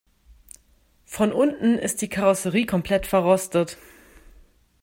[1.05, 3.77] Von unten ist die Karosserie komplett verrostet.